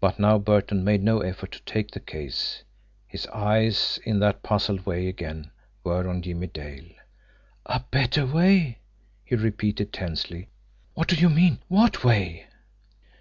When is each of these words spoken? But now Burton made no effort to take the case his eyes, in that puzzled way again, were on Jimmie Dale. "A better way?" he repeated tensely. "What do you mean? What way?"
But 0.00 0.18
now 0.18 0.36
Burton 0.38 0.82
made 0.82 1.04
no 1.04 1.20
effort 1.20 1.52
to 1.52 1.62
take 1.62 1.92
the 1.92 2.00
case 2.00 2.64
his 3.06 3.28
eyes, 3.28 4.00
in 4.04 4.18
that 4.18 4.42
puzzled 4.42 4.84
way 4.84 5.06
again, 5.06 5.52
were 5.84 6.08
on 6.08 6.22
Jimmie 6.22 6.48
Dale. 6.48 6.90
"A 7.64 7.78
better 7.92 8.26
way?" 8.26 8.80
he 9.24 9.36
repeated 9.36 9.92
tensely. 9.92 10.48
"What 10.94 11.06
do 11.06 11.14
you 11.14 11.30
mean? 11.30 11.60
What 11.68 12.02
way?" 12.02 12.48